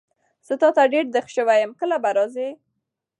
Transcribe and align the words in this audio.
زه 0.47 0.53
تاته 0.61 0.83
ډېر 0.93 1.05
دیغ 1.15 1.25
سوی 1.35 1.57
یم 1.63 1.71
کله 1.79 1.97
به 2.03 2.09
راځي؟ 2.17 2.49